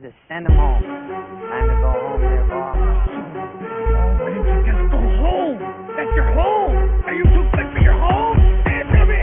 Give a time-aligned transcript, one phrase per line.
[0.00, 0.80] Just send him home.
[0.84, 2.76] Time to go home there, boss.
[4.20, 5.58] Why didn't you just go home?
[5.96, 7.02] That's your home.
[7.04, 8.38] Are you too good for your home?
[8.38, 9.18] Answer me.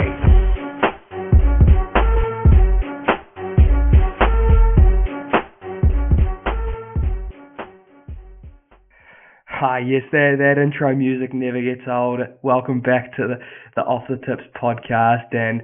[9.47, 12.19] Hi, yes, that that intro music never gets old.
[12.43, 13.35] Welcome back to the,
[13.77, 15.61] the Off the Tips podcast, and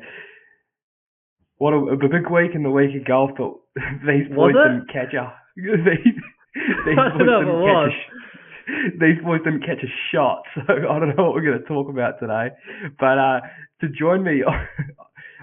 [1.62, 3.54] what a, a big week in the week of golf, but
[4.02, 4.66] these boys it?
[4.66, 6.18] didn't catch a these,
[6.58, 7.94] these boys don't know if didn't catch
[8.98, 11.88] these boys didn't catch a shot, so I don't know what we're going to talk
[11.90, 12.50] about today.
[13.00, 13.40] But uh,
[13.82, 14.42] to join me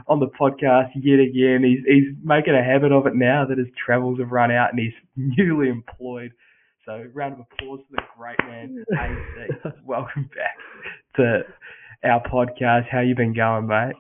[0.09, 3.69] on the podcast yet again, he's he's making a habit of it now that his
[3.79, 6.33] travels have run out and he's newly employed.
[6.85, 9.71] So round of applause for the great man, AC.
[9.85, 10.57] Welcome back
[11.17, 11.43] to
[12.03, 12.89] our podcast.
[12.91, 13.95] How you been going, mate?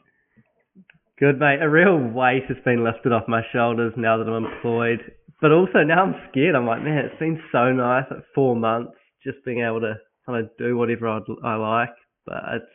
[1.21, 1.61] Good mate.
[1.63, 5.01] A real weight has been lifted off my shoulders now that I'm employed.
[5.41, 6.55] But also now I'm scared.
[6.55, 8.93] I'm like, man, it's been so nice, like four months,
[9.25, 9.95] just being able to
[10.27, 11.95] kind of do whatever I'd, I like.
[12.27, 12.73] But it's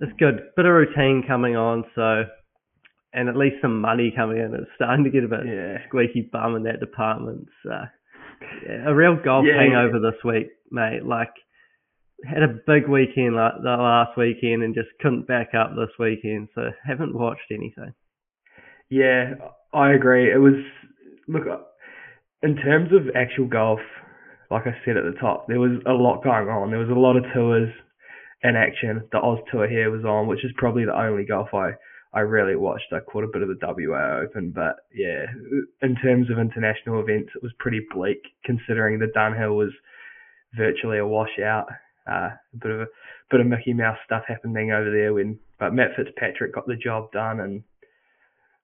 [0.00, 0.40] it's good.
[0.56, 2.24] Bit of routine coming on, so
[3.12, 4.54] and at least some money coming in.
[4.54, 5.78] It's starting to get a bit Yeah.
[5.88, 7.46] squeaky bum in that department.
[7.62, 7.70] So
[8.66, 9.56] yeah, a real golf Yeah.
[9.60, 11.04] hangover this week, mate.
[11.04, 11.32] Like
[12.24, 16.48] had a big weekend like the last weekend and just couldn't back up this weekend,
[16.54, 17.92] so haven't watched anything.
[18.88, 19.34] Yeah,
[19.72, 20.32] I agree.
[20.32, 20.54] It was
[21.28, 21.44] look
[22.42, 23.80] in terms of actual golf,
[24.50, 26.70] like I said at the top, there was a lot going on.
[26.70, 27.70] There was a lot of tours
[28.42, 29.08] in action.
[29.12, 31.72] The Oz tour here was on, which is probably the only golf I
[32.16, 32.92] I really watched.
[32.92, 35.26] I caught a bit of the WA Open, but yeah,
[35.82, 39.72] in terms of international events, it was pretty bleak considering the Dunhill was
[40.56, 41.66] virtually a washout.
[42.08, 42.86] Uh, a bit of a
[43.30, 47.10] bit of Mickey Mouse stuff happening over there when, but Matt Fitzpatrick got the job
[47.12, 47.62] done and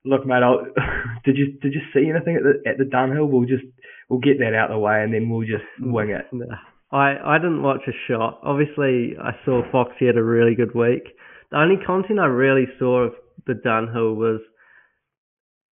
[0.05, 0.67] Look, mate, I'll,
[1.25, 3.29] did you did you see anything at the at the Dunhill?
[3.29, 3.65] We'll just
[4.09, 6.27] we'll get that out of the way and then we'll just wing it.
[6.33, 6.57] Nah.
[6.91, 8.41] I, I didn't watch a shot.
[8.43, 11.05] Obviously, I saw Foxy had a really good week.
[11.51, 13.15] The only content I really saw of
[13.47, 14.41] the Dunhill was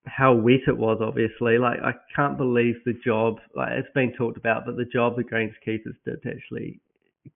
[0.06, 1.58] how wet it was, obviously.
[1.58, 5.24] Like, I can't believe the job, like, it's been talked about, but the job the
[5.24, 6.80] greenskeepers did actually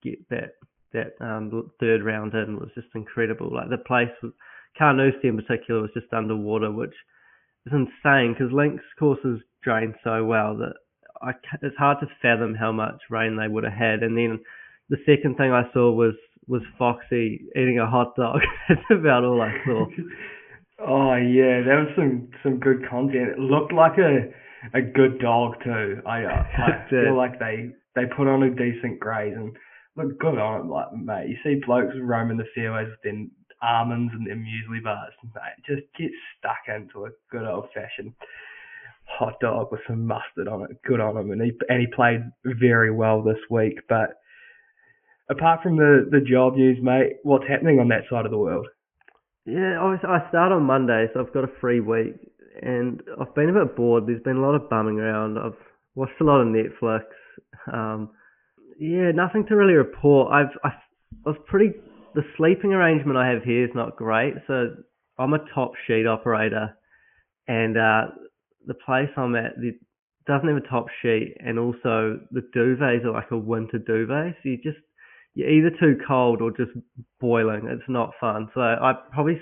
[0.03, 0.55] get that,
[0.93, 3.53] that, um, third round in was just incredible.
[3.53, 4.33] Like, the place was,
[4.79, 6.95] Carnoustie in particular was just underwater, which
[7.67, 10.75] is insane because links courses drain so well that
[11.23, 14.03] I, it's hard to fathom how much rain they would have had.
[14.03, 14.41] And then
[14.91, 16.15] the second thing I saw was
[16.47, 18.41] was Foxy eating a hot dog.
[18.69, 19.87] That's about all I saw.
[20.77, 23.31] Oh yeah, that was some some good content.
[23.31, 24.29] It looked like a
[24.77, 26.03] a good dog too.
[26.05, 29.57] I I feel like they they put on a decent graze and
[29.97, 31.29] look good on it, like mate.
[31.29, 33.27] You see blokes roaming the fairways with their
[33.63, 35.65] almonds and their muesli bars, mate.
[35.67, 38.13] Just get stuck into a good old fashioned
[39.07, 40.83] hot dog with some mustard on it.
[40.85, 43.81] Good on him, and he and he played very well this week.
[43.89, 44.19] But
[45.29, 48.67] apart from the the job news, mate, what's happening on that side of the world?
[49.47, 52.15] Yeah, obviously I start on Monday, so I've got a free week,
[52.63, 54.07] and I've been a bit bored.
[54.07, 55.39] There's been a lot of bumming around.
[55.39, 55.53] I've
[55.95, 57.05] watched a lot of Netflix.
[57.71, 58.11] Um,
[58.79, 60.33] yeah, nothing to really report.
[60.33, 60.71] I've I,
[61.25, 61.73] was pretty.
[62.15, 64.35] The sleeping arrangement I have here is not great.
[64.47, 64.69] So
[65.19, 66.77] I'm a top sheet operator,
[67.49, 68.03] and uh,
[68.67, 69.73] the place I'm at the,
[70.27, 74.37] doesn't have a top sheet, and also the duvets are like a winter duvet.
[74.43, 74.79] So you just
[75.35, 76.71] you're either too cold or just
[77.21, 77.67] boiling.
[77.69, 78.49] It's not fun.
[78.55, 79.41] So I probably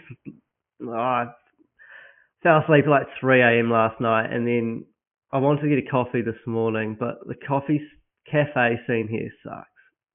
[0.87, 1.27] oh, I
[2.43, 3.71] fell asleep at like 3 a.m.
[3.71, 4.85] last night, and then
[5.33, 7.99] I wanted to get a coffee this morning, but the coffee s-
[8.31, 9.69] cafe scene here sucks.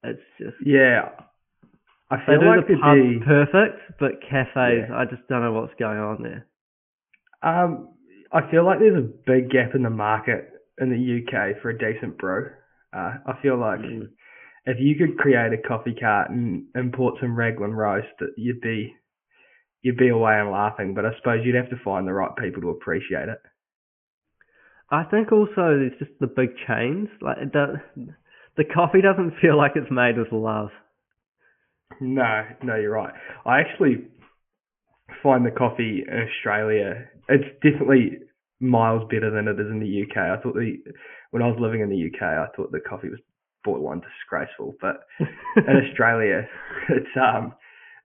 [0.04, 1.10] It's just Yeah,
[2.10, 4.96] I they feel do like the pubs be- perfect, but cafes, Yeah.
[4.96, 6.46] I just don't know what's going on there.
[7.42, 7.94] Um,
[8.32, 11.78] I feel like there's a big gap in the market in the UK for a
[11.78, 12.50] decent brew.
[12.92, 14.08] Uh, I feel like Mm.
[14.66, 18.94] if you could create a coffee cart and import some Raglan roast, that you'd be
[19.82, 20.92] you'd be away and laughing.
[20.94, 23.38] But I suppose you'd have to find the right people to appreciate it.
[24.90, 27.08] I think also it's just the big chains.
[27.20, 27.76] Like does,
[28.56, 30.70] the coffee doesn't feel like it's made with love.
[32.00, 33.12] No, no, you're right.
[33.44, 34.08] I actually
[35.22, 38.18] find the coffee in Australia, it's definitely
[38.60, 40.16] miles better than it is in the UK.
[40.16, 40.76] I thought the
[41.30, 43.20] when I was living in the UK, I thought the coffee was
[43.64, 45.00] borderline disgraceful, but
[45.56, 46.48] in Australia,
[46.88, 47.54] it's um,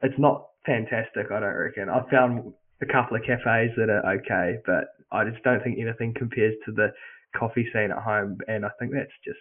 [0.01, 1.27] it's not fantastic.
[1.31, 1.89] I don't reckon.
[1.89, 6.13] I found a couple of cafes that are okay, but I just don't think anything
[6.17, 6.89] compares to the
[7.37, 8.37] coffee scene at home.
[8.47, 9.39] And I think that's just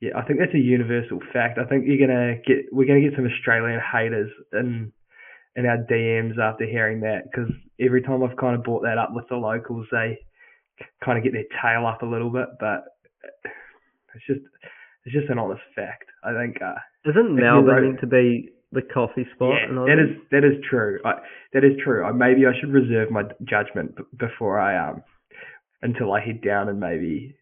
[0.00, 1.58] yeah, I think that's a universal fact.
[1.58, 4.92] I think you're gonna get we're gonna get some Australian haters in
[5.54, 9.10] in our DMs after hearing that because every time I've kind of brought that up
[9.12, 10.18] with the locals, they
[11.04, 12.84] kind of get their tail up a little bit, but
[14.14, 14.40] it's just
[15.04, 16.04] it's just an honest fact.
[16.24, 16.56] I think.
[16.60, 16.78] Uh,
[17.08, 19.54] Isn't Melbourne meant to be the coffee spot?
[19.54, 20.98] yeah, that is that is true.
[21.04, 21.14] I,
[21.52, 22.04] that is true.
[22.04, 25.02] I, maybe I should reserve my judgment b- before I um
[25.82, 27.34] until I head down and maybe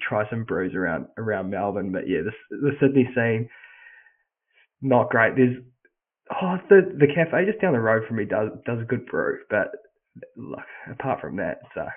[0.00, 1.92] try some brews around around Melbourne.
[1.92, 3.48] But yeah, the the Sydney scene
[4.80, 5.36] not great.
[5.36, 5.56] There's
[6.30, 9.38] oh the the cafe just down the road from me does does a good brew,
[9.48, 9.68] but
[10.36, 10.60] look
[10.90, 11.90] apart from that, it's uh,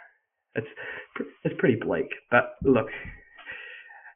[0.56, 2.08] it's it's pretty bleak.
[2.32, 2.88] But look.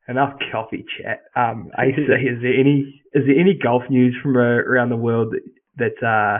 [0.08, 1.20] Enough coffee chat.
[1.36, 5.36] Um, AC, is there any is there any golf news from uh, around the world
[5.78, 6.40] that, that uh,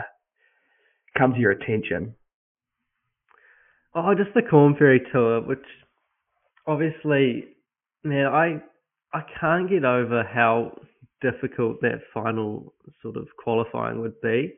[1.16, 2.16] come to your attention?
[3.94, 5.64] Oh, just the Korn Ferry Tour, which
[6.66, 7.46] obviously,
[8.04, 8.62] man, I
[9.12, 10.78] I can't get over how
[11.20, 12.72] difficult that final
[13.02, 14.54] sort of qualifying would be.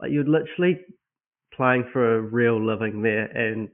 [0.00, 0.80] Like you're literally
[1.54, 3.68] playing for a real living there, and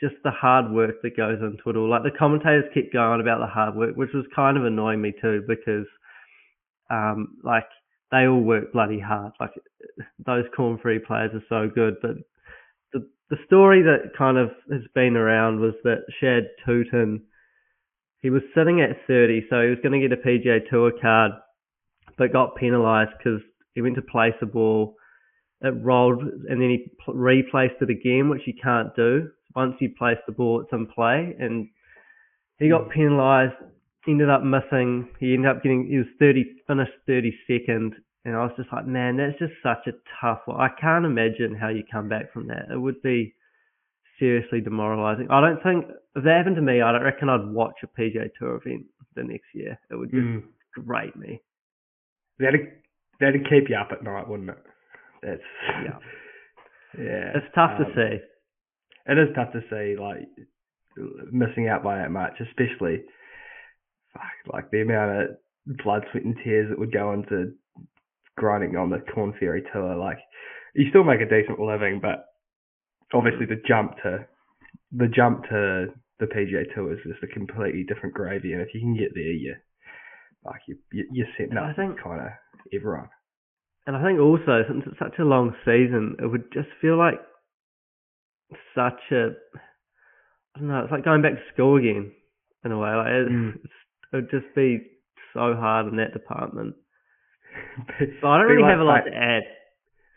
[0.00, 1.88] just the hard work that goes into it all.
[1.88, 5.12] Like the commentators keep going about the hard work, which was kind of annoying me
[5.20, 5.86] too because,
[6.90, 7.66] um, like
[8.10, 9.32] they all work bloody hard.
[9.38, 9.52] Like
[10.24, 12.16] those Korn Ferry players are so good, but
[13.34, 17.22] the story that kind of has been around was that Shad Tuten,
[18.22, 21.32] he was sitting at 30, so he was going to get a PGA Tour card,
[22.16, 23.40] but got penalised because
[23.74, 24.94] he went to place a ball,
[25.62, 29.28] it rolled, and then he pl- replaced it again, which you can't do.
[29.56, 31.68] Once you place the ball, it's in play, and
[32.58, 33.54] he got penalised.
[34.06, 35.08] Ended up missing.
[35.18, 35.86] He ended up getting.
[35.86, 37.92] He was 30, finished 32nd,
[38.24, 40.60] and I was just like, man, that's just such a tough one.
[40.60, 42.66] I can't imagine how you come back from that.
[42.72, 43.34] It would be
[44.18, 45.26] seriously demoralising.
[45.30, 45.86] I don't think
[46.16, 49.24] if that happened to me, I don't reckon I'd watch a PGA Tour event the
[49.24, 49.78] next year.
[49.90, 50.42] It would just Mm.
[50.86, 51.40] grate me.
[52.38, 52.72] That'd
[53.20, 54.58] that'd keep you up at night, wouldn't it?
[55.22, 55.42] That's
[55.84, 55.98] Yeah.
[56.98, 57.32] yeah.
[57.36, 58.20] It's tough to um, see.
[59.06, 60.26] It is tough to see, like
[61.30, 63.02] missing out by that much, especially
[64.12, 64.22] fuck,
[64.52, 67.52] like the amount of blood, sweat, and tears that would go into
[68.36, 69.96] grinding on the Korn Ferry tour.
[69.96, 70.18] Like
[70.74, 72.24] you still make a decent living, but
[73.12, 74.26] obviously the jump to
[74.92, 75.86] the jump to
[76.20, 79.24] the PGA Tour is just a completely different gravy, and if you can get there,
[79.24, 79.54] you
[80.44, 82.28] like you you- you're setting I up think- kind of
[82.72, 83.08] everyone.
[83.86, 87.20] And I think also, since it's such a long season, it would just feel like
[88.74, 89.30] such a,
[90.54, 92.12] I don't know, it's like going back to school again
[92.64, 92.90] in a way.
[92.94, 93.54] Like it, Mm.
[93.56, 93.74] it's,
[94.12, 94.86] it would just be
[95.34, 96.76] so hard in that department.
[98.24, 99.42] I don't really have a lot to add.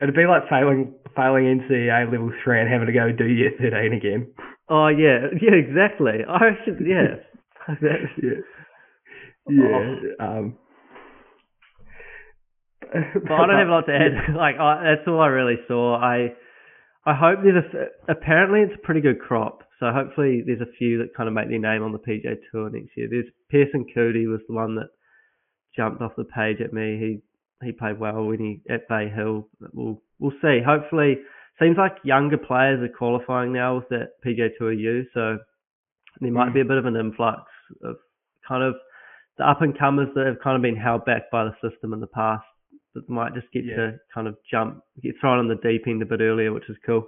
[0.02, 3.94] It'd be like failing failing NCEA level three and having to go do year thirteen
[3.94, 4.28] again.
[4.70, 6.22] Oh yeah, yeah, exactly.
[6.28, 7.18] I should, yeah.
[7.82, 8.36] Yeah.
[9.50, 9.96] Yeah.
[10.20, 10.58] Um.
[12.82, 14.36] but I don't have a lot to add.
[14.36, 15.98] Like I, that's all I really saw.
[15.98, 16.34] I
[17.06, 19.64] I hope there's a apparently it's a pretty good crop.
[19.80, 22.70] So hopefully there's a few that kind of make their name on the PJ Tour
[22.70, 23.08] next year.
[23.10, 24.90] There's Pierceson Coody was the one that
[25.76, 26.98] jumped off the page at me.
[27.00, 27.22] He
[27.64, 29.48] he played well when he at Bay Hill.
[29.74, 30.60] We'll we'll see.
[30.66, 31.18] Hopefully,
[31.60, 35.38] seems like younger players are qualifying now with that PGA Tour U, So
[36.22, 37.42] there might be a bit of an influx
[37.84, 37.96] of
[38.48, 38.76] kind of
[39.38, 42.00] the up and comers that have kind of been held back by the system in
[42.00, 42.46] the past
[42.96, 43.76] that might just get Yeah.
[43.76, 46.78] to kind of jump, get thrown on the deep end a bit earlier, which is
[46.86, 47.06] cool.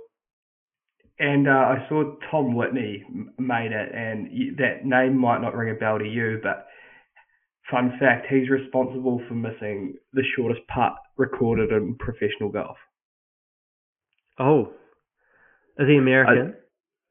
[1.19, 3.03] And uh, I saw Tom Whitney
[3.37, 6.67] made it, and that name might not ring a bell to you, but
[7.69, 12.77] fun fact, he's responsible for missing the shortest putt recorded in professional golf.
[14.39, 14.71] Oh,
[15.77, 16.53] is he American?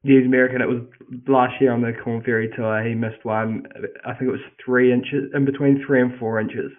[0.03, 0.61] Yeah, He's American.
[0.61, 0.81] It was
[1.27, 2.87] last year on the Korn Ferry Tour.
[2.87, 3.63] He missed one.
[4.05, 6.71] I think it was three inches, in between three and four inches.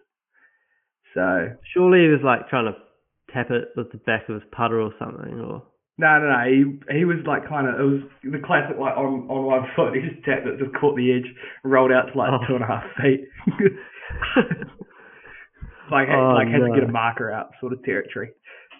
[1.14, 2.78] So Surely he was like trying to
[3.32, 5.64] tap it with the back of his putter or something, or
[6.00, 6.40] no, no, no.
[6.48, 7.78] He he was like kind of.
[7.78, 9.94] It was the classic like on on one foot.
[9.94, 11.28] He just tapped it, just caught the edge,
[11.62, 12.40] rolled out to like Oh.
[12.48, 13.28] two and a half feet.
[15.90, 18.30] like Oh, like had to get a marker out sort of territory.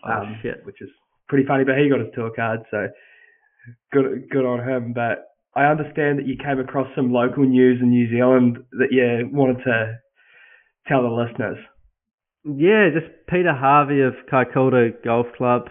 [0.04, 0.64] oh um, shit.
[0.64, 0.88] which is
[1.28, 1.64] pretty funny.
[1.64, 2.88] But he got his tour card, so
[3.92, 4.92] good good on him.
[4.92, 9.28] But I understand that you came across some local news in New Zealand that you
[9.32, 9.98] wanted to
[10.86, 11.58] tell the listeners.
[12.44, 15.62] Yeah, just Peter Harvey of Kaikoura Golf Club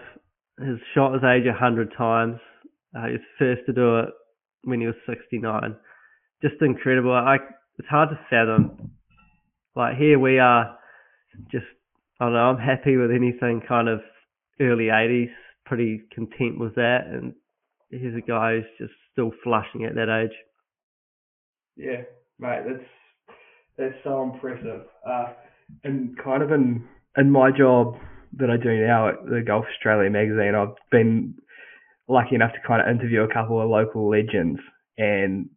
[0.60, 2.38] has shot his age a hundred times.
[2.96, 4.08] Uh, he was first to do it
[4.64, 5.76] when he was 69.
[6.42, 7.12] Just incredible.
[7.12, 7.36] I
[7.78, 8.92] it's hard to fathom.
[9.74, 10.76] Like here we are,
[11.50, 11.64] just
[12.20, 12.40] I don't know.
[12.40, 14.00] I'm happy with anything kind of
[14.60, 15.30] early 80s.
[15.64, 17.06] Pretty content with that.
[17.06, 17.34] And
[17.90, 20.36] here's a guy who's just still flushing at that age.
[21.76, 22.02] Yeah,
[22.38, 23.36] mate, that's
[23.78, 24.82] that's so impressive.
[25.08, 25.32] Uh,
[25.84, 26.84] and kind of in
[27.16, 27.96] in my job
[28.38, 31.34] that I do now at the Golf Australia magazine, I've been
[32.08, 34.60] lucky enough to kind of interview a couple of local legends,
[34.98, 35.48] and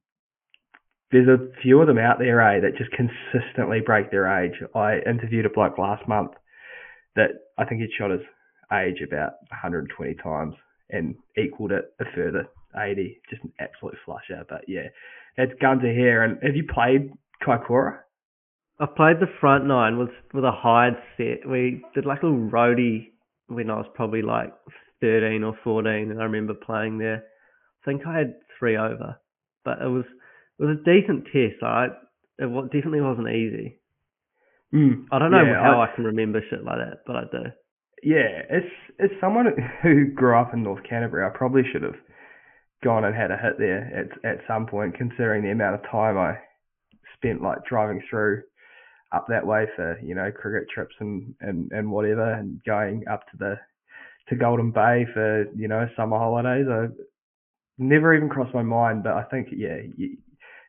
[1.12, 4.53] there's a few of them out there, eh, that just consistently break their age.
[4.75, 6.32] I interviewed a bloke last month
[7.15, 8.22] that I think he'd shot his
[8.74, 10.56] age about 120 times
[10.89, 13.22] and equaled it a further 80.
[13.30, 14.44] Just an absolute flusher.
[14.50, 14.88] But yeah,
[15.38, 16.24] it's guns are here.
[16.24, 17.12] And have you played
[17.46, 18.00] Kaikoura?
[18.80, 21.48] I played the front nine with with a hide set.
[21.48, 23.10] We did like a little roadie
[23.48, 24.53] when I was probably like
[25.01, 27.18] 13 or 14, and I remember playing there.
[27.18, 29.20] I think I had three over,
[29.63, 30.06] but it was
[30.60, 31.62] it was a decent test.
[31.62, 31.92] Alright,
[32.39, 33.80] it definitely wasn't easy.
[34.74, 37.44] Mm, I don't know yeah, how I, can remember shit like that, but I do.
[38.01, 39.46] yeah, it's it's someone
[39.84, 41.25] who grew up in North Canterbury.
[41.25, 42.00] I probably should have
[42.84, 46.18] gone and had a hit there at at some point, considering the amount of time
[46.18, 46.39] I
[47.15, 48.42] spent like driving through
[49.13, 53.22] up that way for you know cricket trips and and and whatever, and going up
[53.32, 53.55] to the
[54.29, 56.65] to Golden Bay for you know summer holidays.
[56.70, 56.88] I
[57.77, 59.77] never even crossed my mind, but I think yeah.
[59.98, 60.17] You,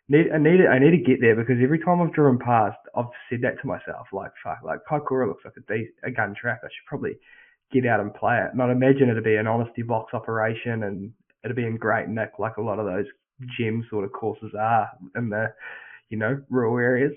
[0.06, 3.06] Need, I need I need to get there because every time I've driven past, I've
[3.30, 4.06] said that to myself.
[4.12, 6.60] Like fuck, like Kaikoura looks like a, de- a gun track.
[6.62, 7.16] I should probably
[7.72, 8.52] get out and play it.
[8.52, 12.32] And I'd imagine it'd be an honesty box operation and it'd be in great nick
[12.38, 13.06] like a lot of those
[13.58, 15.52] gym sort of courses are in the,
[16.08, 17.12] you know, rural areas.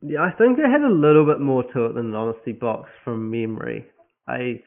[0.00, 2.88] Yeah, I think it had a little bit more to it than an honesty box
[3.04, 3.86] from memory.
[4.28, 4.60] I,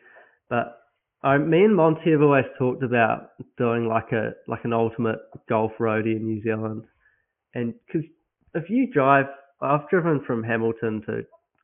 [0.49, 0.81] but
[1.23, 5.71] I, me and Monty have always talked about doing like a like an ultimate golf
[5.79, 6.83] roadie in New Zealand,
[7.53, 8.07] and because
[8.55, 9.25] if you drive,
[9.61, 11.21] I've driven from Hamilton to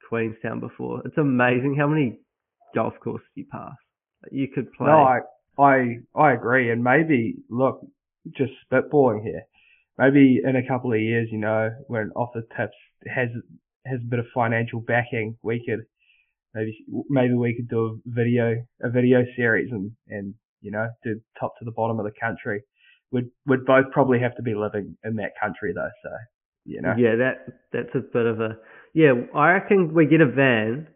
[0.07, 1.01] Queenstown before.
[1.05, 2.19] It's amazing how many
[2.75, 3.75] golf courses you pass.
[4.31, 4.88] You could play.
[4.88, 5.19] No, I
[5.59, 7.86] I I agree, and maybe look,
[8.38, 9.43] just spitballing here.
[9.98, 12.75] Maybe in a couple of years, you know, when Off the Tips
[13.08, 13.30] has
[13.86, 15.86] has a bit of financial backing, we could
[16.54, 16.77] maybe
[17.10, 21.54] maybe we could do a video a video series and and you know do top
[21.60, 22.62] to the bottom of the country.
[23.12, 26.10] We'd we'd both probably have to be living in that country though, so
[26.66, 26.94] you know.
[26.98, 28.58] Yeah, that that's a bit of a
[28.94, 29.13] yeah.
[29.34, 30.88] I reckon we get a van,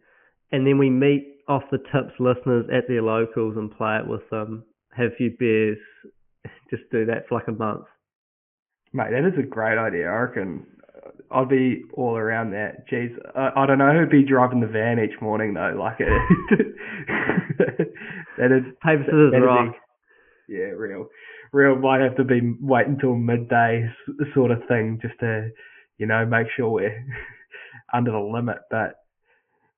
[0.51, 4.29] and then we meet off the tips listeners at their locals and play it with
[4.29, 4.63] them.
[4.95, 5.77] Have a few beers,
[6.69, 7.85] just do that for like a month.
[8.93, 10.07] Mate, that is a great idea.
[10.07, 12.87] I reckon uh, I'd be all around that.
[12.89, 15.75] Jeez, I, I don't know who'd be driving the van each morning though.
[15.79, 16.07] Like it,
[18.37, 19.73] that is Paper scissors rock.
[20.47, 21.07] be- yeah, real,
[21.53, 21.77] real.
[21.77, 23.87] Might have to be wait until midday
[24.33, 25.49] sort of thing just to,
[25.97, 27.05] you know, make sure we're
[27.93, 28.57] under the limit.
[28.69, 28.95] But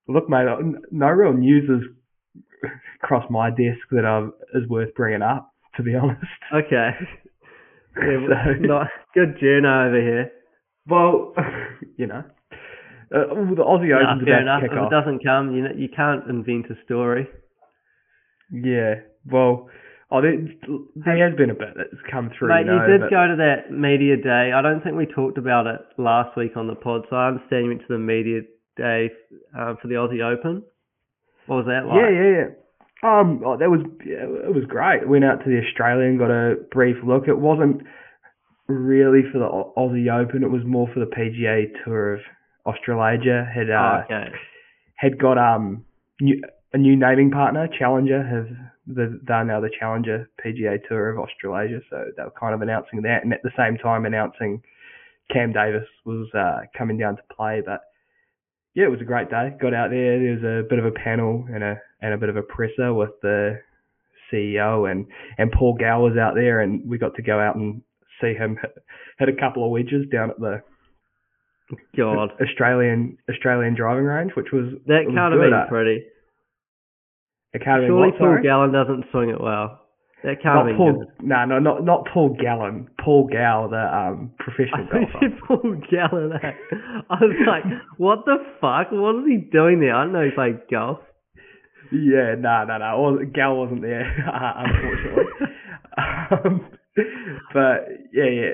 [0.08, 0.58] look, mate, uh,
[0.90, 5.52] no real news has crossed my desk that I've, is worth bringing up.
[5.78, 6.22] To be honest.
[6.54, 6.92] Okay.
[7.98, 10.32] Yeah, not good journo over here.
[10.88, 11.34] Well,
[11.98, 12.24] you know,
[13.14, 14.64] uh, the Aussie Nah, Open's fair about enough.
[14.64, 17.28] If kick it doesn't come, you know, you can't invent a story.
[18.52, 18.96] Yeah,
[19.26, 19.70] well,
[20.12, 20.38] oh, there,
[20.96, 22.50] there has been a bit that's come through.
[22.50, 24.52] Mate, you know, you did go to that media day.
[24.54, 27.66] I don't think we talked about it last week on the pod, so I understand
[27.66, 28.42] you went to the media
[28.78, 29.10] day
[29.58, 30.64] um, for the Aussie Open.
[31.48, 31.98] What was that like?
[31.98, 32.63] Yeah, yeah, yeah.
[33.04, 35.08] Um, oh, that was it was great.
[35.08, 37.28] Went out to the Australian, got a brief look.
[37.28, 37.82] It wasn't
[38.68, 40.44] really for the Aussie Open.
[40.44, 42.20] It was more for the PGA Tour of
[42.66, 43.46] Australasia.
[43.54, 44.32] Had uh, Oh, okay.
[44.96, 45.86] had got um
[46.22, 46.42] new,
[46.72, 48.24] a new naming partner, Challenger.
[48.24, 48.48] Have
[48.88, 51.82] the, they're now the Challenger PGA Tour of Australasia.
[51.90, 54.62] So they were kind of announcing that, and at the same time announcing
[55.32, 57.62] Cam Davis was uh, coming down to play.
[57.66, 57.82] But
[58.76, 59.54] yeah, it was a great day.
[59.62, 60.20] Got out there.
[60.20, 62.94] There was a bit of a panel and a and a bit of a presser
[62.94, 63.60] with the
[64.32, 65.08] CEO and
[65.38, 67.82] and Paul Gow was out there, and we got to go out and
[68.22, 68.76] see him hit,
[69.20, 70.62] hit a couple of wedges down at the
[71.98, 76.04] God, Australian Australian driving range, which was that was can't have been uh, pretty.
[77.54, 78.40] It can't Surely what, Paul?
[78.44, 79.80] Gallen doesn't swing it well.
[80.24, 81.06] That can't have Not been Paul.
[81.22, 82.90] No, no, not not Paul Gallen.
[83.04, 85.38] Paul Gow, the um professional I golfer.
[85.48, 86.32] Paul Gallen.
[86.34, 86.52] eh?
[87.10, 87.64] I was like,
[87.98, 88.92] what the fuck?
[88.92, 89.96] What is he doing there?
[89.96, 91.00] I don't know he played golf.
[91.94, 93.02] Yeah, no, no, no.
[93.02, 94.02] Well, Gal wasn't there,
[94.34, 95.26] unfortunately.
[95.98, 96.68] um,
[97.54, 98.54] but yeah, yeah.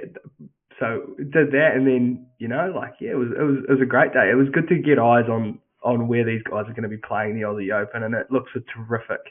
[0.78, 3.82] So did that, and then you know, like yeah, it was it was it was
[3.82, 4.30] a great day.
[4.30, 6.98] It was good to get eyes on on where these guys are going to be
[6.98, 9.22] playing the Aussie Open, and it looks a terrific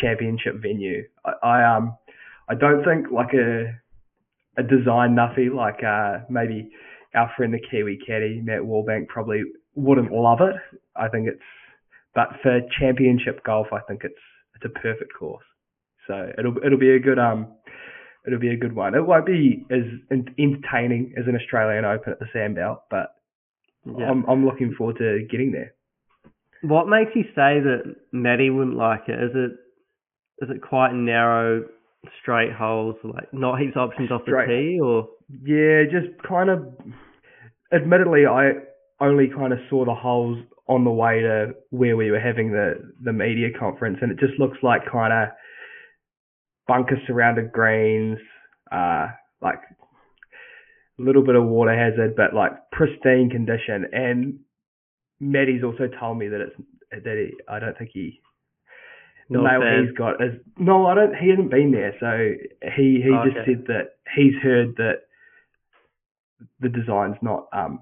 [0.00, 1.02] championship venue.
[1.24, 1.96] I, I um
[2.48, 3.74] I don't think like a
[4.58, 6.70] a design nuffy like uh maybe
[7.16, 9.42] our friend the Kiwi caddy Matt Warbank probably
[9.74, 10.54] wouldn't love it.
[10.94, 11.40] I think it's
[12.14, 14.14] but for championship golf, I think it's
[14.54, 15.44] it's a perfect course.
[16.06, 17.48] So it'll it'll be a good um
[18.26, 18.94] it'll be a good one.
[18.94, 23.14] It won't be as entertaining as an Australian Open at the Sandbelt, but
[23.86, 24.10] Yeah.
[24.10, 25.72] I'm I'm looking forward to getting there.
[26.62, 29.18] What makes you say that Maddie wouldn't like it?
[29.22, 29.52] Is it
[30.44, 31.64] is it quite narrow
[32.20, 35.08] straight holes, like not heaps of options off the tee, or
[35.44, 36.66] Yeah, just kind of.
[37.72, 38.52] Admittedly, I
[39.00, 40.38] only kind of saw the holes
[40.70, 44.38] on the way to where we were having the the media conference, and it just
[44.38, 45.28] looks like kind of
[46.68, 48.18] bunker surrounded greens,
[48.70, 49.08] uh,
[49.42, 49.58] like
[50.98, 53.86] a little bit of water hazard, but like pristine condition.
[53.92, 54.38] And
[55.18, 56.56] Maddie's also told me that it's
[57.04, 58.20] that he, I don't think he
[59.28, 61.14] the Not mail he's got is no, I don't.
[61.16, 62.10] He hasn't been there, so
[62.76, 63.52] he he Oh, just okay.
[63.54, 65.02] said that he's heard that
[66.60, 67.80] the design's not um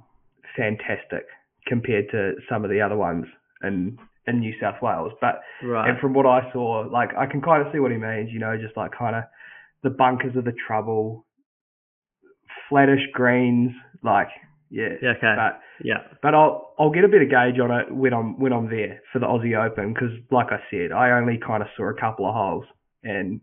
[0.57, 1.26] fantastic
[1.68, 3.26] compared to some of the other ones
[3.62, 5.88] in in New South Wales, but right?
[5.88, 8.38] and from what I saw, like I can kind of see what he means, you
[8.38, 9.25] know, just like kind of
[9.82, 11.25] the bunkers are the trouble,
[12.68, 13.72] flattish greens,
[14.02, 14.28] like
[14.70, 14.88] yeah.
[15.00, 15.34] Yeah, okay.
[15.37, 18.52] But yeah, but I'll I'll get a bit of gauge on it when I'm when
[18.52, 21.88] I'm there for the Aussie Open because like I said, I only kind of saw
[21.88, 22.64] a couple of holes
[23.02, 23.40] and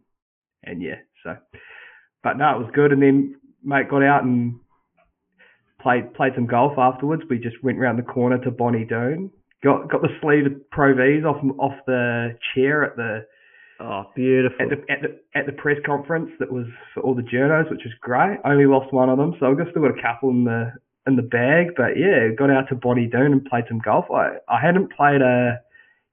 [0.64, 1.36] and yeah, so
[2.24, 2.92] but no, it was good.
[2.92, 4.60] And then mate got out and
[5.86, 7.22] played played some golf afterwards.
[7.30, 9.30] We just went round the corner to Bonnie Doon.
[9.64, 13.26] Got got the sleeve of Pro V's off off the chair at the
[13.80, 14.58] oh, beautiful.
[14.66, 17.86] at the at the at the press conference that was for all the journos, which
[17.86, 18.40] was great.
[18.44, 20.74] Only lost one of them, so I've still got a couple in the
[21.06, 21.76] in the bag.
[21.78, 24.06] But yeah, got out to Bonnie Doon and played some golf.
[24.10, 25.62] I I hadn't played a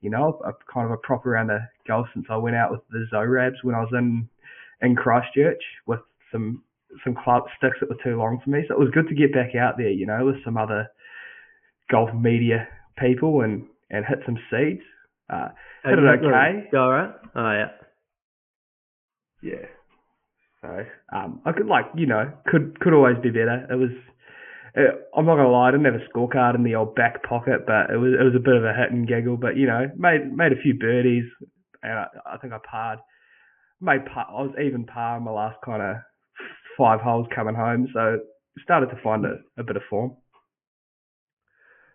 [0.02, 2.82] you know a kind of a proper round of golf since I went out with
[2.90, 4.28] the Zorabs when I was in
[4.82, 6.00] in Christchurch with
[6.30, 6.62] some
[7.04, 8.64] some club sticks that were too long for me.
[8.68, 10.88] So it was good to get back out there, you know, with some other
[11.90, 12.68] golf media
[12.98, 14.82] people and and hit some seeds.
[15.30, 15.48] Uh,
[15.84, 16.68] hit it okay.
[16.70, 17.12] Go right?
[17.34, 17.68] Oh yeah.
[19.42, 19.66] Yeah.
[20.60, 23.66] So um, I could like you know could could always be better.
[23.70, 23.90] It was.
[24.74, 27.66] Uh, I'm not gonna lie, I didn't have a scorecard in the old back pocket,
[27.66, 29.36] but it was it was a bit of a hit and giggle.
[29.36, 31.24] But you know, made made a few birdies,
[31.82, 33.00] and I, I think I parred.
[33.82, 35.96] Made par, I was even par in my last kind of
[36.76, 38.18] five holes coming home, so
[38.62, 40.16] started to find a, a bit of form.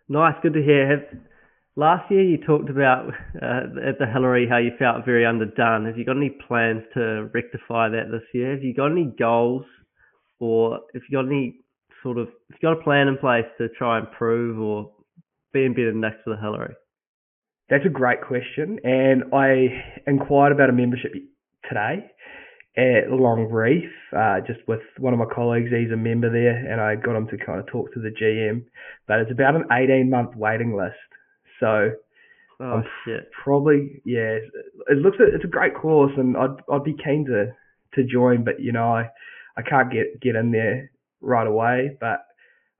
[0.08, 0.88] Nice, good to hear.
[0.88, 1.20] Have
[1.76, 5.86] last year you talked about uh, at the Hillary how you felt very underdone.
[5.86, 8.52] Have you got any plans to rectify that this year?
[8.52, 9.64] Have you got any goals,
[10.40, 11.60] or if you got any
[12.02, 14.92] sort of if you got a plan in place to try and improve or
[15.52, 16.74] be in better next to the Hillary?
[17.68, 19.66] That's a great question, and I
[20.06, 21.12] inquired about a membership
[21.68, 22.10] today
[22.78, 25.70] at Long Reef, uh, just with one of my colleagues.
[25.70, 28.64] He's a member there, and I got him to kind of talk to the GM.
[29.08, 30.94] But it's about an 18 month waiting list,
[31.58, 31.90] so
[32.60, 33.30] Oh I'm shit!
[33.32, 34.38] probably yeah.
[34.88, 37.52] It looks it's a great course, and I'd I'd be keen to
[37.94, 39.10] to join, but you know I
[39.56, 41.96] I can't get get in there right away.
[42.00, 42.24] But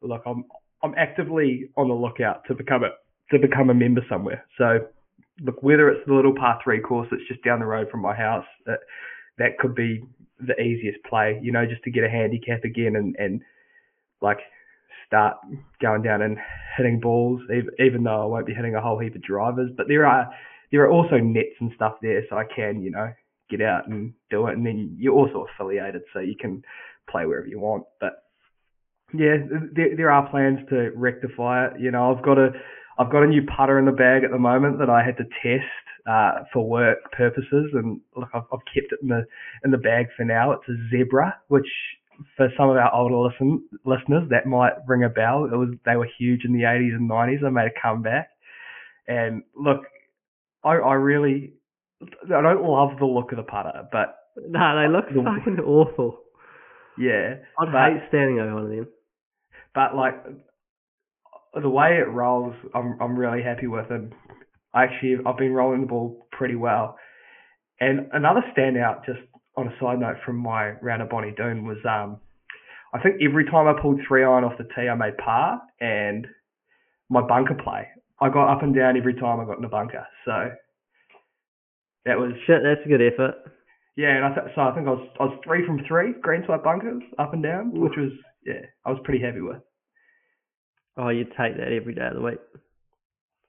[0.02, 0.44] look, I'm
[0.82, 2.90] I'm actively on the lookout to become a
[3.30, 4.44] to become a member somewhere.
[4.56, 4.80] So
[5.42, 8.14] look, whether it's the little par three course that's just down the road from my
[8.14, 8.80] house, that
[9.38, 10.04] that could be
[10.40, 11.38] the easiest play.
[11.42, 13.42] You know, just to get a handicap again and and
[14.20, 14.38] like
[15.06, 15.36] start
[15.80, 16.36] going down and
[16.76, 17.40] hitting balls,
[17.80, 19.70] even, though I won't be hitting a whole heap of drivers.
[19.76, 20.28] But there are
[20.70, 23.12] there are also nets and stuff there, so I can you know
[23.50, 24.56] get out and do it.
[24.56, 26.62] And then you're also affiliated, so you can
[27.10, 27.84] play wherever you want.
[28.00, 28.22] But
[29.14, 29.36] yeah,
[29.72, 31.80] there there are plans to rectify it.
[31.80, 32.50] You know, I've got a
[32.98, 35.24] I've got a new putter in the bag at the moment that I had to
[35.42, 35.64] test
[36.08, 39.24] uh, for work purposes, and look, I've, I've kept it in the
[39.64, 40.52] in the bag for now.
[40.52, 41.68] It's a Zebra, which
[42.36, 45.44] for some of our older listen, listeners that might ring a bell.
[45.44, 47.42] It was they were huge in the 80s and 90s.
[47.42, 48.30] They made a comeback,
[49.06, 49.82] and look,
[50.64, 51.52] I I really
[52.24, 56.18] I don't love the look of the putter, but No, they look The- fucking awful.
[56.98, 58.88] yeah, I'd hate standing over one of them.
[59.74, 60.14] but like
[61.60, 64.12] the way it rolls, I'm I'm really happy with it.
[64.74, 66.96] I actually I've been rolling the ball pretty well.
[67.80, 69.20] And another standout, just
[69.56, 72.18] on a side note from my round of Bonnie Doon was um
[72.94, 76.26] I think every time I pulled three iron off the tee I made par and
[77.10, 77.88] my bunker play.
[78.20, 80.06] I got up and down every time I got in the bunker.
[80.24, 80.50] So
[82.04, 83.34] that was Shit, that's a good effort.
[83.96, 86.62] yeah, and I th- so I think I was I was three from three greenside
[86.62, 88.10] bunkers up and down, which was
[88.46, 89.58] yeah, I was pretty happy with.
[90.98, 92.38] Oh, you'd take that every day of the week.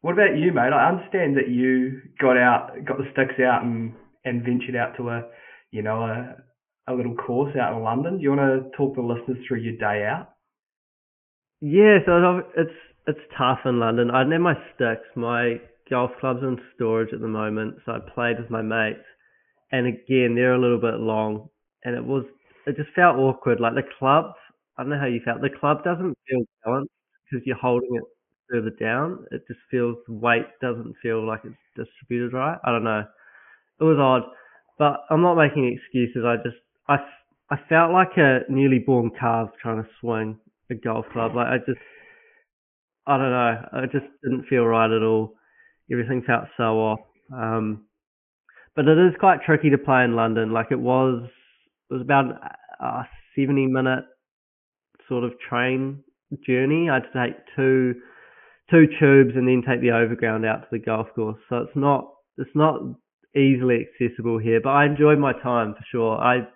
[0.01, 0.71] What about you, mate?
[0.71, 3.93] I understand that you got out, got the sticks out, and
[4.25, 5.23] and ventured out to a,
[5.71, 6.35] you know, a
[6.87, 8.17] a little course out in London.
[8.17, 10.29] Do you want to talk the listeners through your day out?
[11.61, 14.11] Yeah, so it's- it's it's tough in London.
[14.11, 15.07] I didn't have my sticks.
[15.15, 15.59] My
[15.89, 19.03] golf clubs are in storage at the moment, so I played with my mates.
[19.71, 21.49] And again, they're a little bit long,
[21.83, 22.25] and it was
[22.67, 23.59] it just felt awkward.
[23.59, 24.33] Like the club,
[24.77, 25.41] I don't know how you felt.
[25.41, 26.91] The club doesn't feel balanced
[27.29, 28.03] because you're holding it
[28.49, 29.25] further down.
[29.31, 32.57] It just feels the weight doesn't feel like it's distributed right.
[32.63, 33.03] I don't know.
[33.79, 34.29] It was odd,
[34.77, 36.23] but I'm not making excuses.
[36.25, 36.97] I just I,
[37.49, 40.37] I felt like a newly born calf trying to swing
[40.69, 41.35] a golf club.
[41.35, 41.79] Like I just
[43.07, 43.65] I don't know.
[43.73, 45.35] I just didn't feel right at all.
[45.91, 46.99] Everything felt so off.
[47.33, 47.85] Um,
[48.75, 50.51] but it is quite tricky to play in London.
[50.51, 51.27] Like it was
[51.89, 52.25] it was about
[52.79, 54.05] a 70 minute
[55.07, 56.03] sort of train
[56.37, 56.89] journey.
[56.89, 57.95] I had to take two
[58.69, 61.39] two tubes and then take the overground out to the golf course.
[61.49, 62.81] So it's not it's not
[63.35, 66.17] easily accessible here, but I enjoyed my time for sure.
[66.17, 66.47] I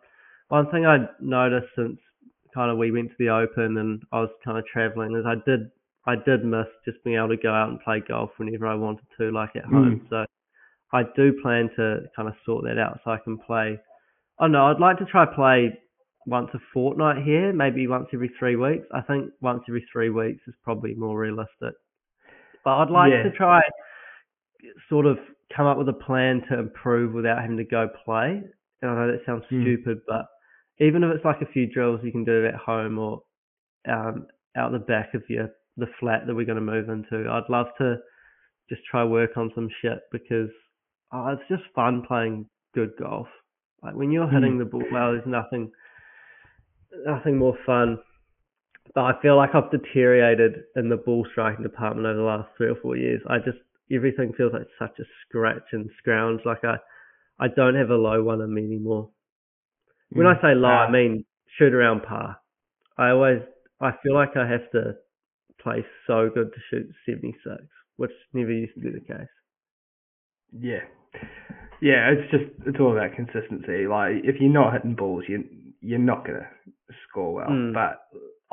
[0.50, 1.98] one thing I noticed since
[2.54, 5.36] kind of we went to the Open and I was kind of traveling is I
[5.50, 5.72] did
[6.06, 9.06] I did miss just being able to go out and play golf whenever I wanted
[9.18, 10.02] to, like at home.
[10.04, 10.10] Mm.
[10.10, 10.26] So
[10.92, 13.80] I do plan to kind of sort that out so I can play.
[14.40, 14.68] I don't know.
[14.68, 15.80] I'd like to try play
[16.26, 18.86] once a fortnight here, maybe once every three weeks.
[18.94, 21.74] I think once every three weeks is probably more realistic.
[22.64, 23.24] But I'd like Yeah.
[23.24, 23.62] to try
[24.90, 25.18] sort of
[25.56, 28.42] come up with a plan to improve without having to go play.
[28.82, 29.62] And I know that sounds Hmm.
[29.62, 30.26] stupid, but
[30.80, 33.22] even if it's like a few drills you can do at home or
[33.86, 37.50] um, out the back of your the flat that we're going to move into, I'd
[37.50, 37.98] love to
[38.70, 40.50] just try work on some shit because
[41.12, 43.28] oh, it's just fun playing good golf.
[43.82, 44.60] Like when you're hitting Hmm.
[44.60, 45.72] the ball well, there's nothing
[47.06, 48.00] nothing more fun.
[48.96, 52.70] But I feel like I've deteriorated in the ball striking department over the last three
[52.70, 53.22] or four years.
[53.28, 53.58] I just
[53.92, 56.42] everything feels like such a scratch and scrounge.
[56.46, 56.76] Like I,
[57.40, 59.10] I don't have a low one in me anymore.
[60.10, 60.42] When I Mm.
[60.42, 61.26] say low, I Uh, mean
[61.58, 62.38] shoot around par.
[62.98, 63.42] I always,
[63.82, 64.96] I feel like I have to
[65.60, 67.64] play so good to shoot 76,
[67.98, 69.28] which never used to be the case.
[70.52, 70.82] Yeah.
[71.82, 73.88] Yeah, it's just it's all about consistency.
[73.88, 75.44] Like if you're not hitting balls, you
[75.82, 76.48] you're not gonna
[77.10, 77.48] score well.
[77.50, 77.74] Mm.
[77.74, 78.00] But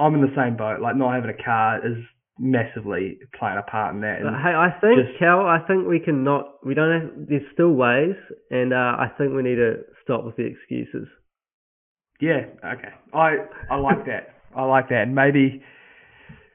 [0.02, 0.80] I'm in the same boat.
[0.80, 1.98] Like not having a car is
[2.38, 4.20] massively playing a part in that.
[4.20, 6.64] And hey, I think just- Cal, I think we can not.
[6.64, 7.28] We don't have.
[7.28, 8.16] There's still ways,
[8.50, 11.08] and uh, I think we need to stop with the excuses.
[12.20, 12.92] yeah, okay.
[13.14, 13.36] I
[13.70, 14.34] I like that.
[14.56, 15.02] I like that.
[15.02, 15.62] And maybe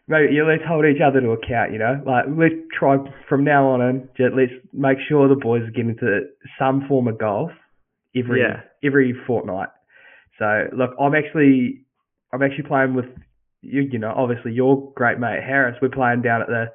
[0.08, 1.72] maybe yeah, let's hold each other to account.
[1.74, 2.98] You know, like let's try
[3.30, 4.10] from now on in.
[4.18, 6.22] Just let's make sure the boys are getting to
[6.60, 7.52] some form of golf
[8.16, 8.62] every Yeah.
[8.84, 9.70] every fortnight.
[10.40, 11.86] So look, I'm actually
[12.34, 13.06] I'm actually playing with
[13.62, 13.82] you.
[13.84, 15.76] You know, obviously your great mate Harris.
[15.82, 16.66] We're playing down at the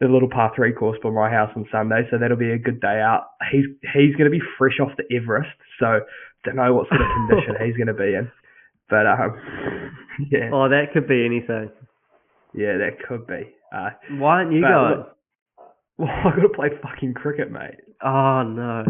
[0.00, 2.80] the little par three course by my house on Sunday, so that'll be a good
[2.80, 3.24] day out.
[3.52, 6.00] He's he's going to be fresh off the Everest, so
[6.44, 8.30] don't know what sort of condition he's going to be in.
[8.88, 9.36] But um,
[10.30, 11.70] yeah, Oh, that could be anything.
[12.54, 13.54] yeah, that could be.
[13.74, 14.98] Uh, Why aren't you going?
[14.98, 15.16] look-
[15.98, 17.76] well, I got to play fucking cricket, mate.
[18.02, 18.84] Oh no.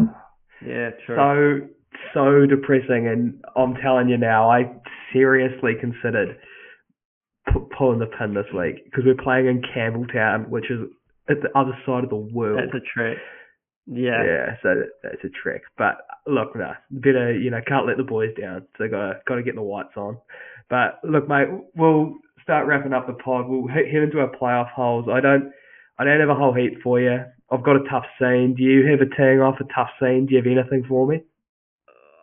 [0.65, 1.15] Yeah, true.
[1.17, 1.67] So
[2.13, 4.71] so depressing, and I'm telling you now, I
[5.13, 6.37] seriously considered
[7.51, 10.79] pu- pulling the pin this week because we're playing in Campbelltown, which is
[11.29, 12.59] at the other side of the world.
[12.59, 13.17] That's a trick.
[13.87, 14.23] Yeah.
[14.23, 15.63] Yeah, so that's a trick.
[15.77, 18.67] But look, no, better you know, can't let the boys down.
[18.77, 20.17] So gotta gotta get the whites on.
[20.69, 23.47] But look, mate, we'll start wrapping up the pod.
[23.47, 25.07] We'll head into our playoff holes.
[25.11, 25.51] I don't,
[25.97, 27.19] I don't have a whole heap for you.
[27.51, 28.55] I've got a tough scene.
[28.55, 30.25] Do you have a teeing off a tough scene?
[30.25, 31.21] Do you have anything for me?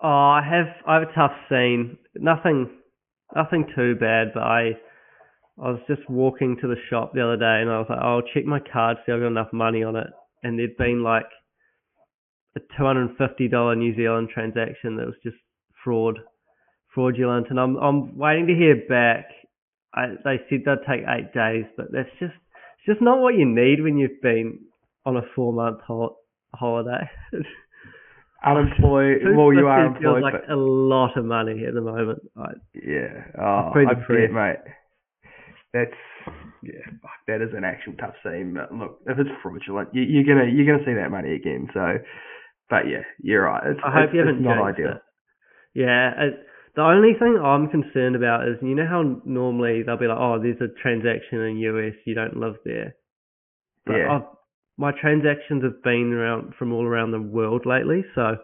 [0.02, 1.98] Oh, I have I have a tough scene.
[2.14, 2.70] Nothing
[3.34, 4.70] nothing too bad, but I
[5.60, 8.16] I was just walking to the shop the other day and I was like, oh,
[8.16, 10.06] I'll check my card, see if I've got enough money on it.
[10.44, 11.26] And there'd been like
[12.56, 15.36] a two hundred and fifty dollar New Zealand transaction that was just
[15.82, 16.18] fraud
[16.94, 19.26] fraudulent and I'm I'm waiting to hear back.
[19.94, 23.44] I they said they'd take eight days, but that's just it's just not what you
[23.46, 24.60] need when you've been
[25.04, 26.18] on a four month hol-
[26.54, 27.10] holiday.
[28.44, 29.18] Unemployed.
[29.34, 32.20] Well, you are employed, like but a lot of money at the moment.
[32.36, 33.24] I, yeah.
[33.36, 34.56] Oh, I bet, mate.
[35.74, 35.90] That's
[36.62, 36.86] yeah.
[37.02, 38.54] Fuck, that is an actual tough scene.
[38.54, 41.68] But look, if it's fraudulent, you, you're gonna you're gonna see that money again.
[41.74, 41.98] So,
[42.70, 43.62] but yeah, you're right.
[43.66, 44.92] It's, I hope it's, you haven't not ideal.
[44.92, 45.02] it.
[45.74, 46.46] Yeah, it,
[46.76, 50.38] the only thing I'm concerned about is you know how normally they'll be like, oh,
[50.40, 52.94] there's a transaction in US, you don't live there.
[53.84, 54.12] But Yeah.
[54.12, 54.22] I've,
[54.78, 58.36] my transactions have been around from all around the world lately, so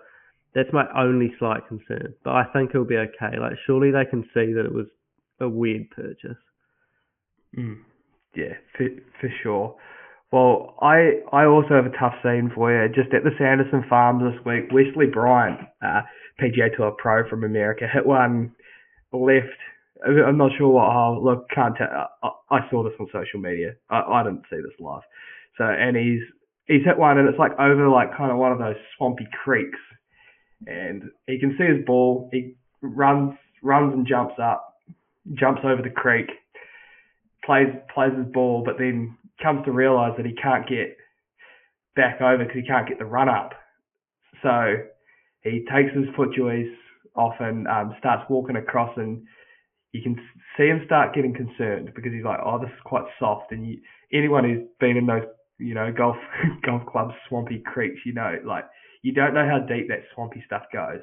[0.54, 2.14] that's my only slight concern.
[2.24, 3.38] But I think it'll be okay.
[3.40, 4.86] Like, surely they can see that it was
[5.40, 6.36] a weird purchase.
[7.56, 7.78] Mm.
[8.34, 8.86] Yeah, for,
[9.20, 9.76] for sure.
[10.32, 12.92] Well, I I also have a tough scene for you.
[12.92, 16.02] Just at the Sanderson Farms this week, Wesley Bryan, uh,
[16.40, 18.52] PGA Tour pro from America, hit one
[19.12, 19.46] left.
[20.06, 21.22] I'm not sure what hole.
[21.22, 21.88] Look, can't tell.
[22.22, 23.74] I, I saw this on social media.
[23.90, 25.02] I, I didn't see this live.
[25.56, 26.22] So, and he's
[26.66, 29.78] he's hit one, and it's like over like kind of one of those swampy creeks,
[30.66, 32.28] and he can see his ball.
[32.32, 34.74] He runs runs and jumps up,
[35.34, 36.30] jumps over the creek
[37.44, 40.96] plays plays his ball, but then comes to realise that he can't get
[41.96, 43.52] back over because he can't get the run up.
[44.42, 44.76] So
[45.42, 46.72] he takes his foot footjoys
[47.14, 49.22] off and um, starts walking across, and
[49.94, 50.16] you can
[50.56, 53.78] see him start getting concerned because he's like, "Oh, this is quite soft." And you,
[54.12, 55.22] anyone who's been in those,
[55.58, 56.16] you know, golf
[56.66, 58.64] golf club swampy creeks, you know, like
[59.02, 61.00] you don't know how deep that swampy stuff goes.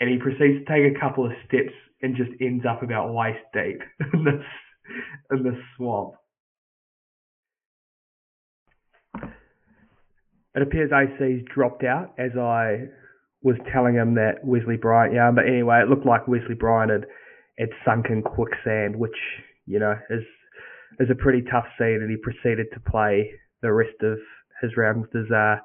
[0.00, 3.38] And he proceeds to take a couple of steps and just ends up about waist
[3.54, 3.78] deep
[4.12, 4.44] in this
[5.30, 6.14] in the swamp.
[10.54, 12.88] It appears AC's dropped out as I
[13.42, 17.06] was telling him that Wesley Bryan, yeah, but anyway, it looked like Wesley Bryan had,
[17.58, 19.16] had sunk in quicksand, which,
[19.66, 20.24] you know, is
[21.00, 23.30] is a pretty tough scene, and he proceeded to play
[23.62, 24.18] the rest of
[24.60, 25.56] his round with his uh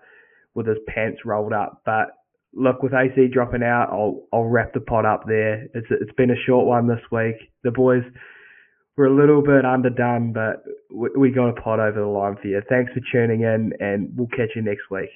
[0.53, 1.81] with his pants rolled up.
[1.85, 2.09] But
[2.53, 5.65] look, with AC dropping out, I'll I'll wrap the pot up there.
[5.73, 7.35] It's it's been a short one this week.
[7.63, 8.03] The boys
[8.97, 12.47] were a little bit underdone, but we, we got a pot over the line for
[12.47, 12.61] you.
[12.67, 15.09] Thanks for tuning in, and we'll catch you next week.